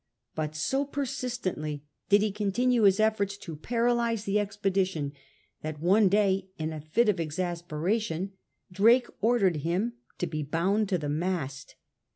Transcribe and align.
But 0.33 0.55
so 0.55 0.83
persistently 0.83 1.83
did 2.09 2.23
he 2.23 2.31
continue 2.31 2.81
his 2.81 2.99
efforts 2.99 3.37
to 3.37 3.55
paralyse 3.55 4.23
the 4.23 4.39
expedition, 4.39 5.13
that 5.61 5.79
one 5.79 6.09
day 6.09 6.49
in 6.57 6.73
a 6.73 6.81
fit 6.81 7.07
of 7.07 7.19
exasperation 7.19 8.31
Drake. 8.71 9.05
ordered 9.21 9.57
him 9.57 9.93
to 10.17 10.25
be 10.25 10.41
bound 10.41 10.89
to 10.89 10.97
the 10.97 11.07
mast. 11.07 11.75